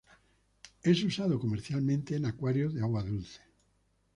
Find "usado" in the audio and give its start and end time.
1.03-1.37